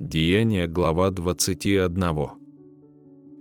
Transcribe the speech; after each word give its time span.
Деяние, 0.00 0.66
глава 0.66 1.10
21. 1.10 2.30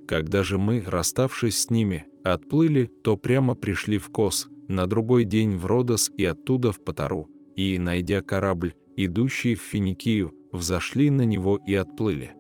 Когда 0.06 0.44
же 0.44 0.58
мы, 0.58 0.84
расставшись 0.86 1.58
с 1.58 1.70
ними, 1.70 2.06
отплыли, 2.26 2.92
то 3.02 3.16
прямо 3.16 3.56
пришли 3.56 3.98
в 3.98 4.10
Кос, 4.10 4.50
на 4.68 4.86
другой 4.86 5.24
день 5.24 5.56
в 5.56 5.66
Родос 5.66 6.12
и 6.18 6.26
оттуда 6.26 6.74
в 6.74 6.84
Патару, 6.84 7.30
и, 7.56 7.80
найдя 7.80 8.22
корабль, 8.22 8.74
идущий 8.98 9.56
в 9.56 9.62
Финикию, 9.62 10.34
взошли 10.52 11.10
на 11.10 11.22
него 11.22 11.58
и 11.66 11.76
отплыли. 11.76 12.32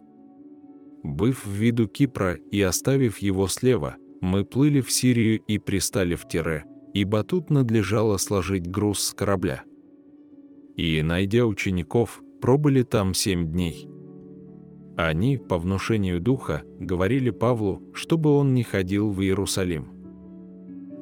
Быв 1.02 1.46
в 1.46 1.52
виду 1.52 1.88
Кипра 1.88 2.34
и 2.34 2.60
оставив 2.60 3.20
его 3.20 3.48
слева, 3.48 3.96
мы 4.20 4.44
плыли 4.44 4.82
в 4.82 4.92
Сирию 4.92 5.40
и 5.48 5.60
пристали 5.60 6.16
в 6.16 6.28
Тире, 6.28 6.66
ибо 6.94 7.24
тут 7.24 7.50
надлежало 7.50 8.18
сложить 8.18 8.70
груз 8.70 9.00
с 9.00 9.14
корабля. 9.14 9.64
И, 10.76 11.02
найдя 11.04 11.46
учеников, 11.46 12.22
пробыли 12.42 12.84
там 12.84 13.14
семь 13.14 13.50
дней. 13.50 13.89
Они, 15.02 15.38
по 15.38 15.58
внушению 15.58 16.20
духа, 16.20 16.64
говорили 16.78 17.30
Павлу, 17.30 17.82
чтобы 17.94 18.32
он 18.32 18.54
не 18.54 18.64
ходил 18.64 19.12
в 19.12 19.22
Иерусалим. 19.22 19.94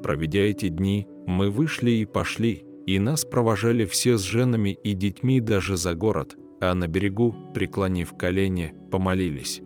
Проведя 0.03 0.41
эти 0.41 0.67
дни, 0.67 1.07
мы 1.25 1.49
вышли 1.49 1.89
и 1.89 2.05
пошли, 2.05 2.63
и 2.85 2.99
нас 2.99 3.25
провожали 3.25 3.85
все 3.85 4.19
с 4.19 4.21
женами 4.21 4.77
и 4.83 4.93
детьми 4.93 5.41
даже 5.41 5.77
за 5.77 5.95
город, 5.95 6.37
а 6.61 6.75
на 6.75 6.87
берегу, 6.87 7.35
преклонив 7.55 8.15
колени, 8.15 8.75
помолились. 8.91 9.63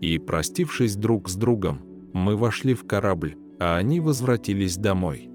И, 0.00 0.18
простившись 0.18 0.94
друг 0.94 1.28
с 1.28 1.34
другом, 1.34 1.80
мы 2.12 2.36
вошли 2.36 2.74
в 2.74 2.86
корабль, 2.86 3.34
а 3.58 3.76
они 3.76 3.98
возвратились 3.98 4.76
домой. 4.76 5.28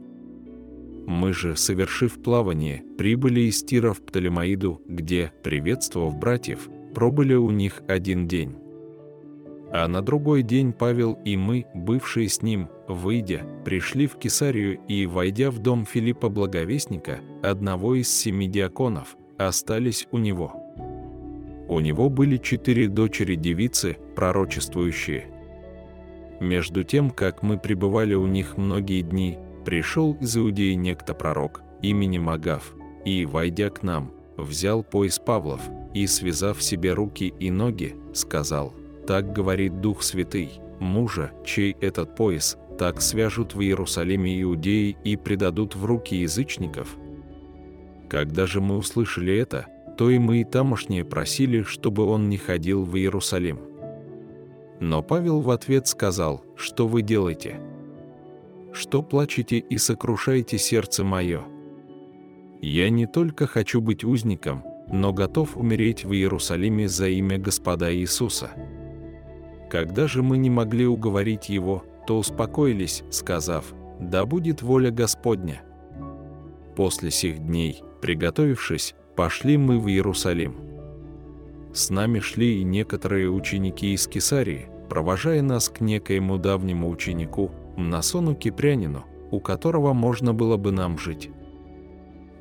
Мы 1.08 1.34
же, 1.34 1.58
совершив 1.58 2.24
плавание, 2.24 2.86
прибыли 2.98 3.42
из 3.42 3.62
Тира 3.66 3.92
в 3.92 4.00
Птолемаиду, 4.00 4.82
где, 4.88 5.34
приветствовав 5.44 6.18
братьев, 6.18 6.70
пробыли 6.94 7.36
у 7.36 7.50
них 7.50 7.84
один 7.88 8.28
день. 8.28 8.56
А 9.74 9.88
на 9.88 10.02
другой 10.02 10.44
день 10.44 10.74
Павел 10.74 11.18
и 11.24 11.38
мы, 11.38 11.66
бывшие 11.74 12.28
с 12.28 12.42
ним, 12.42 12.68
выйдя, 12.90 13.46
пришли 13.64 14.06
в 14.06 14.18
Кесарию 14.18 14.80
и, 14.90 15.06
войдя 15.06 15.50
в 15.50 15.60
дом 15.60 15.86
Филиппа 15.86 16.28
Благовестника, 16.28 17.20
одного 17.42 17.96
из 17.96 18.14
семи 18.14 18.48
диаконов, 18.48 19.16
остались 19.38 20.08
у 20.12 20.18
него. 20.18 20.54
У 21.70 21.80
него 21.80 22.10
были 22.10 22.36
четыре 22.36 22.90
дочери-девицы, 22.90 23.98
пророчествующие. 24.14 25.28
Между 26.42 26.84
тем, 26.84 27.10
как 27.10 27.42
мы 27.42 27.58
пребывали 27.58 28.14
у 28.14 28.28
них 28.28 28.58
многие 28.58 29.04
дни, 29.04 29.38
пришел 29.64 30.18
из 30.20 30.36
Иудеи 30.36 30.74
некто 30.74 31.14
пророк, 31.14 31.62
именем 31.82 32.28
Агав, 32.28 32.76
и, 33.06 33.26
войдя 33.26 33.70
к 33.70 33.84
нам, 33.84 34.12
взял 34.36 34.84
пояс 34.84 35.18
Павлов 35.18 35.62
и, 35.94 36.08
связав 36.08 36.62
себе 36.62 36.94
руки 36.94 37.34
и 37.40 37.52
ноги, 37.52 37.96
сказал, 38.14 38.74
«Так 39.08 39.34
говорит 39.34 39.82
Дух 39.82 40.04
Святый, 40.04 40.52
мужа, 40.80 41.32
чей 41.46 41.76
этот 41.82 42.16
пояс, 42.16 42.58
так 42.78 43.02
свяжут 43.02 43.56
в 43.56 43.62
Иерусалиме 43.62 44.42
иудеи 44.42 44.98
и 45.04 45.16
предадут 45.18 45.76
в 45.76 45.86
руки 45.86 46.16
язычников». 46.16 46.98
Когда 48.10 48.46
же 48.46 48.60
мы 48.60 48.78
услышали 48.78 49.36
это, 49.36 49.68
то 49.98 50.10
и 50.10 50.20
мы 50.20 50.42
и 50.42 50.44
тамошние 50.44 51.06
просили, 51.06 51.64
чтобы 51.64 52.06
он 52.06 52.30
не 52.30 52.38
ходил 52.38 52.84
в 52.84 52.98
Иерусалим. 52.98 53.60
Но 54.80 55.04
Павел 55.04 55.42
в 55.42 55.52
ответ 55.52 55.88
сказал, 55.88 56.44
«Что 56.56 56.88
вы 56.88 57.04
делаете? 57.04 57.60
Что 58.74 59.04
плачете 59.04 59.60
и 59.60 59.78
сокрушаете 59.78 60.58
сердце 60.58 61.04
мое?» 61.04 61.44
Я 62.64 62.92
не 62.92 63.08
только 63.08 63.48
хочу 63.48 63.82
быть 63.82 64.04
узником, 64.04 64.64
но 64.92 65.14
готов 65.14 65.58
умереть 65.58 66.04
в 66.04 66.14
Иерусалиме 66.14 66.88
за 66.88 67.08
имя 67.08 67.38
Господа 67.38 67.96
Иисуса. 67.96 68.52
Когда 69.70 70.08
же 70.08 70.22
мы 70.22 70.38
не 70.38 70.50
могли 70.50 70.86
уговорить 70.86 71.50
его, 71.50 71.84
то 72.06 72.18
успокоились, 72.18 73.04
сказав, 73.10 73.74
«Да 74.00 74.26
будет 74.26 74.62
воля 74.62 74.92
Господня». 74.92 75.62
После 76.76 77.12
сих 77.12 77.40
дней, 77.40 77.84
приготовившись, 78.02 78.96
пошли 79.16 79.58
мы 79.58 79.80
в 79.80 79.88
Иерусалим. 79.88 80.56
С 81.74 81.90
нами 81.90 82.20
шли 82.20 82.60
и 82.60 82.64
некоторые 82.64 83.30
ученики 83.30 83.94
из 83.94 84.08
Кесарии, 84.08 84.68
провожая 84.90 85.42
нас 85.42 85.70
к 85.70 85.80
некоему 85.80 86.38
давнему 86.38 86.90
ученику, 86.90 87.52
Мнасону 87.78 88.36
Кипрянину, 88.36 89.06
у 89.32 89.40
которого 89.40 89.94
можно 89.94 90.34
было 90.34 90.58
бы 90.58 90.72
нам 90.72 90.98
жить. 90.98 91.30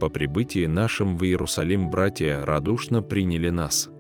По 0.01 0.09
прибытии 0.09 0.65
нашим 0.65 1.19
в 1.19 1.25
Иерусалим 1.25 1.91
братья 1.91 2.43
радушно 2.47 3.03
приняли 3.03 3.51
нас. 3.51 3.91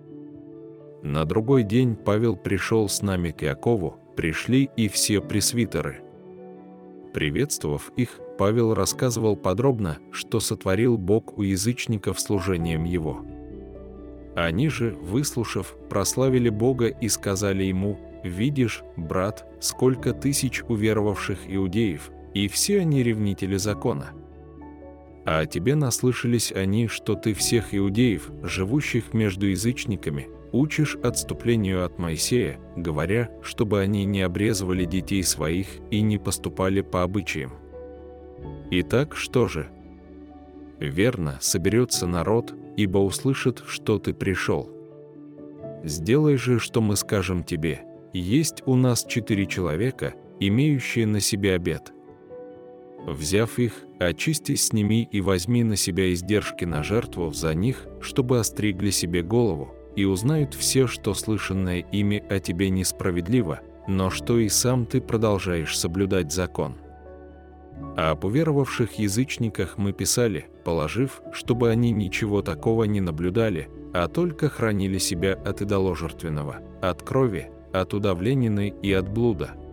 На 1.02 1.26
другой 1.26 1.62
день 1.62 1.94
Павел 1.94 2.36
пришел 2.36 2.88
с 2.88 3.02
нами 3.02 3.32
к 3.32 3.42
Якову, 3.42 3.98
пришли 4.16 4.70
и 4.78 4.88
все 4.88 5.20
пресвитеры. 5.20 6.00
Приветствовав 7.12 7.92
их, 7.96 8.18
Павел 8.38 8.72
рассказывал 8.72 9.36
подробно, 9.36 9.98
что 10.10 10.40
сотворил 10.40 10.96
Бог 10.96 11.36
у 11.36 11.42
язычников 11.42 12.18
служением 12.18 12.84
его. 12.84 13.20
Они 14.34 14.70
же, 14.70 14.96
выслушав, 15.02 15.76
прославили 15.90 16.48
Бога 16.48 16.86
и 16.86 17.10
сказали 17.10 17.64
ему, 17.64 17.98
«Видишь, 18.24 18.84
брат, 18.96 19.46
сколько 19.60 20.14
тысяч 20.14 20.62
уверовавших 20.66 21.40
иудеев, 21.46 22.10
и 22.32 22.48
все 22.48 22.80
они 22.80 23.02
ревнители 23.02 23.56
закона» 23.56 24.14
а 25.30 25.42
о 25.42 25.46
тебе 25.46 25.76
наслышались 25.76 26.50
они, 26.50 26.88
что 26.88 27.14
ты 27.14 27.34
всех 27.34 27.72
иудеев, 27.72 28.32
живущих 28.42 29.14
между 29.14 29.46
язычниками, 29.46 30.28
учишь 30.50 30.96
отступлению 31.04 31.84
от 31.84 32.00
Моисея, 32.00 32.58
говоря, 32.74 33.30
чтобы 33.40 33.78
они 33.78 34.04
не 34.06 34.22
обрезывали 34.22 34.84
детей 34.84 35.22
своих 35.22 35.68
и 35.92 36.00
не 36.00 36.18
поступали 36.18 36.80
по 36.80 37.04
обычаям. 37.04 37.52
Итак, 38.72 39.14
что 39.14 39.46
же? 39.46 39.68
Верно, 40.80 41.38
соберется 41.40 42.08
народ, 42.08 42.52
ибо 42.76 42.98
услышит, 42.98 43.62
что 43.68 44.00
ты 44.00 44.12
пришел. 44.12 44.68
Сделай 45.84 46.38
же, 46.38 46.58
что 46.58 46.80
мы 46.80 46.96
скажем 46.96 47.44
тебе. 47.44 47.82
Есть 48.12 48.64
у 48.66 48.74
нас 48.74 49.04
четыре 49.04 49.46
человека, 49.46 50.14
имеющие 50.40 51.06
на 51.06 51.20
себе 51.20 51.54
обет– 51.54 51.92
Взяв 53.06 53.58
их, 53.58 53.72
очисти 53.98 54.54
с 54.54 54.72
ними 54.72 55.08
и 55.10 55.20
возьми 55.20 55.64
на 55.64 55.76
себя 55.76 56.12
издержки 56.12 56.64
на 56.64 56.82
жертву 56.82 57.32
за 57.32 57.54
них, 57.54 57.86
чтобы 58.00 58.38
остригли 58.38 58.90
себе 58.90 59.22
голову, 59.22 59.74
и 59.96 60.04
узнают 60.04 60.54
все, 60.54 60.86
что 60.86 61.14
слышанное 61.14 61.80
ими 61.80 62.22
о 62.28 62.38
тебе 62.40 62.70
несправедливо, 62.70 63.60
но 63.88 64.10
что 64.10 64.38
и 64.38 64.48
сам 64.48 64.86
ты 64.86 65.00
продолжаешь 65.00 65.76
соблюдать 65.76 66.32
закон. 66.32 66.76
А 67.96 68.10
об 68.10 68.24
уверовавших 68.24 68.98
язычниках 68.98 69.78
мы 69.78 69.92
писали, 69.92 70.46
положив, 70.64 71.22
чтобы 71.32 71.70
они 71.70 71.92
ничего 71.92 72.42
такого 72.42 72.84
не 72.84 73.00
наблюдали, 73.00 73.68
а 73.94 74.06
только 74.06 74.48
хранили 74.48 74.98
себя 74.98 75.32
от 75.32 75.62
идоложертвенного, 75.62 76.60
от 76.82 77.02
крови, 77.02 77.50
от 77.72 77.94
удавленины 77.94 78.74
и 78.82 78.92
от 78.92 79.08
блуда– 79.08 79.52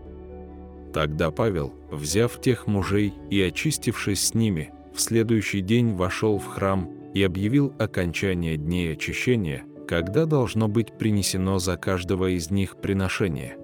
Тогда 0.94 1.32
Павел, 1.32 1.74
взяв 1.92 2.40
тех 2.42 2.68
мужей 2.68 3.14
и 3.30 3.42
очистившись 3.42 4.28
с 4.28 4.34
ними, 4.34 4.72
в 4.94 5.02
следующий 5.02 5.62
день 5.62 5.94
вошел 5.94 6.40
в 6.40 6.46
храм 6.46 6.90
и 7.14 7.24
объявил 7.24 7.74
окончание 7.78 8.58
дней 8.58 8.94
очищения, 8.94 9.64
когда 9.88 10.26
должно 10.26 10.68
быть 10.68 10.98
принесено 10.98 11.60
за 11.60 11.78
каждого 11.78 12.36
из 12.36 12.52
них 12.52 12.78
приношение. 12.78 13.58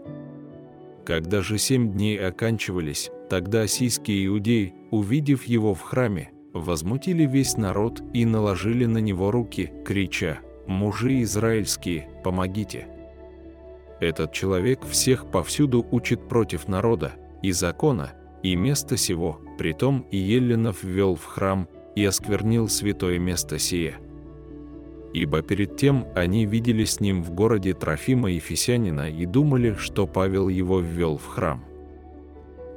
Когда 1.06 1.42
же 1.42 1.58
семь 1.58 1.92
дней 1.92 2.18
оканчивались, 2.18 3.12
тогда 3.30 3.62
осийские 3.62 4.28
иудеи, 4.28 4.74
увидев 4.92 5.44
его 5.46 5.74
в 5.74 5.82
храме, 5.82 6.32
возмутили 6.54 7.26
весь 7.26 7.58
народ 7.58 8.02
и 8.14 8.26
наложили 8.26 8.86
на 8.86 9.00
него 9.00 9.32
руки, 9.32 9.74
крича 9.86 10.40
«Мужи 10.66 11.24
израильские, 11.24 12.08
помогите!» 12.24 12.93
Этот 14.04 14.34
человек 14.34 14.82
всех 14.86 15.32
повсюду 15.32 15.88
учит 15.90 16.28
против 16.28 16.68
народа, 16.68 17.14
и 17.42 17.54
закона, 17.54 18.12
и 18.44 18.54
место 18.54 18.98
сего, 18.98 19.40
притом 19.58 20.06
и 20.12 20.18
Еленов 20.18 20.84
ввел 20.84 21.16
в 21.16 21.24
храм 21.24 21.70
и 21.96 22.04
осквернил 22.04 22.68
святое 22.68 23.18
место 23.18 23.58
сие. 23.60 23.96
Ибо 25.14 25.42
перед 25.42 25.78
тем 25.78 26.06
они 26.16 26.46
видели 26.46 26.84
с 26.84 27.00
ним 27.00 27.24
в 27.24 27.32
городе 27.32 27.74
Трофима 27.74 28.30
Ефесянина 28.30 29.10
и 29.10 29.26
думали, 29.26 29.76
что 29.76 30.06
Павел 30.06 30.50
его 30.50 30.82
ввел 30.82 31.16
в 31.16 31.26
храм. 31.26 31.64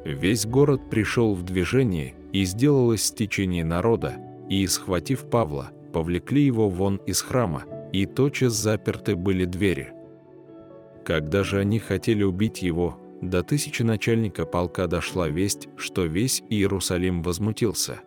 Весь 0.05 0.46
город 0.46 0.88
пришел 0.90 1.34
в 1.34 1.43
движение, 1.43 2.14
и 2.32 2.44
сделалось 2.44 3.02
стечение 3.02 3.64
народа, 3.64 4.14
и, 4.49 4.64
схватив 4.69 5.28
Павла, 5.28 5.73
повлекли 5.93 6.44
его 6.44 6.69
вон 6.69 7.00
из 7.05 7.20
храма, 7.20 7.64
и 7.93 8.06
тотчас 8.06 8.52
заперты 8.52 9.17
были 9.17 9.44
двери. 9.44 9.96
Когда 11.06 11.44
же 11.44 11.61
они 11.61 11.79
хотели 11.79 12.25
убить 12.25 12.62
его, 12.62 12.99
до 13.23 13.44
тысячи 13.44 13.82
начальника 13.85 14.44
полка 14.44 14.88
дошла 14.88 15.29
весть, 15.29 15.69
что 15.76 16.05
весь 16.05 16.43
Иерусалим 16.50 17.23
возмутился. 17.23 18.00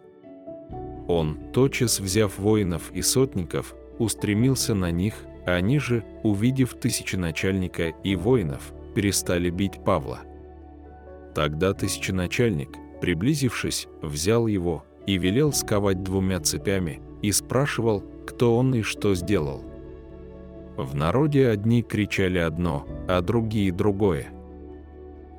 Он, 1.08 1.38
тотчас 1.54 2.02
взяв 2.02 2.38
воинов 2.38 2.92
и 2.94 3.02
сотников, 3.02 3.74
устремился 4.00 4.76
на 4.76 4.92
них, 4.92 5.14
Они 5.46 5.80
же, 5.80 6.04
увидев 6.24 6.74
тысяченачальника 6.74 7.88
и 8.04 8.16
воинов, 8.16 8.74
перестали 8.94 9.50
бить 9.50 9.84
Павла. 9.84 10.20
Тогда 11.34 11.74
тысяченачальник, 11.74 12.70
приблизившись, 13.02 13.88
взял 14.02 14.46
его 14.46 14.84
и 15.08 15.18
велел 15.18 15.54
сковать 15.54 16.04
двумя 16.04 16.42
цепями 16.42 17.02
и 17.22 17.32
спрашивал, 17.32 18.04
кто 18.28 18.58
он 18.58 18.76
и 18.76 18.82
что 18.82 19.16
сделал. 19.16 19.69
В 20.80 20.96
народе 20.96 21.50
одни 21.50 21.84
кричали 21.84 22.38
одно, 22.38 22.88
а 23.10 23.20
другие 23.20 23.70
другое. 23.74 24.28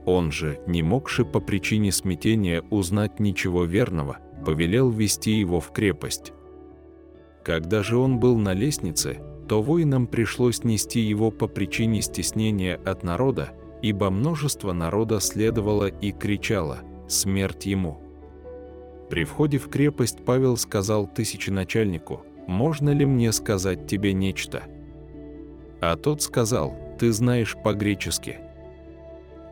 Он 0.04 0.30
же, 0.30 0.60
не 0.66 0.82
могши 0.82 1.24
по 1.24 1.40
причине 1.40 1.92
смятения 1.92 2.62
узнать 2.68 3.20
ничего 3.20 3.64
верного, 3.64 4.18
повелел 4.44 4.90
вести 4.90 5.32
его 5.32 5.58
в 5.58 5.72
крепость. 5.72 6.34
Когда 7.42 7.82
же 7.82 7.96
он 7.96 8.20
был 8.20 8.36
на 8.36 8.52
лестнице, 8.52 9.22
то 9.48 9.62
воинам 9.62 10.06
пришлось 10.06 10.62
нести 10.62 11.00
его 11.00 11.30
по 11.30 11.46
причине 11.46 12.02
стеснения 12.02 12.78
от 12.84 13.02
народа, 13.02 13.52
ибо 13.80 14.10
множество 14.10 14.74
народа 14.74 15.20
следовало 15.20 15.86
и 15.86 16.12
кричало 16.12 16.80
«Смерть 17.08 17.64
ему!». 17.64 17.98
При 19.08 19.24
входе 19.24 19.56
в 19.56 19.70
крепость 19.70 20.22
Павел 20.22 20.58
сказал 20.58 21.06
тысяченачальнику 21.06 22.26
«Можно 22.46 22.90
ли 22.90 23.06
мне 23.06 23.32
сказать 23.32 23.86
тебе 23.86 24.12
нечто?» 24.12 24.64
А 25.80 25.96
тот 25.96 26.22
сказал 26.22 26.76
«Ты 26.98 27.12
знаешь 27.12 27.56
по-гречески». 27.62 28.38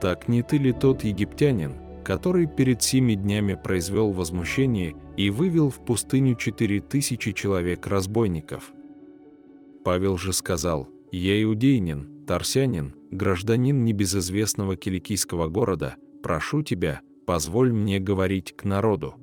«Так 0.00 0.28
не 0.28 0.42
ты 0.42 0.58
ли 0.58 0.72
тот 0.72 1.02
египтянин, 1.02 1.74
который 2.04 2.46
перед 2.46 2.82
семи 2.82 3.16
днями 3.16 3.54
произвел 3.54 4.12
возмущение 4.12 4.94
и 5.16 5.30
вывел 5.30 5.70
в 5.70 5.84
пустыню 5.84 6.36
четыре 6.36 6.80
тысячи 6.80 7.32
человек-разбойников?» 7.32 8.72
Павел 9.84 10.18
же 10.18 10.32
сказал 10.32 10.88
«Я 11.10 11.42
иудейнин, 11.42 12.26
тарсянин, 12.26 12.94
гражданин 13.10 13.84
небезызвестного 13.84 14.76
киликийского 14.76 15.48
города, 15.48 15.96
прошу 16.22 16.62
тебя, 16.62 17.00
позволь 17.26 17.72
мне 17.72 17.98
говорить 17.98 18.54
к 18.54 18.64
народу». 18.64 19.14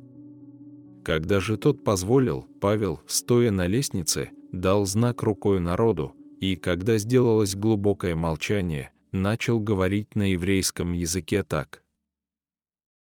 Когда 1.03 1.39
же 1.39 1.57
тот 1.57 1.83
позволил, 1.83 2.47
Павел, 2.59 2.99
стоя 3.05 3.51
на 3.51 3.67
лестнице, 3.67 4.31
дал 4.51 4.87
знак 4.87 5.21
рукой 5.21 5.59
народу, 5.59 6.15
и 6.39 6.55
когда 6.55 6.97
сделалось 6.97 7.55
глубокое 7.55 8.15
молчание, 8.15 8.91
начал 9.11 9.59
говорить 9.59 10.15
на 10.15 10.31
еврейском 10.31 10.93
языке 10.93 11.43
так. 11.43 11.81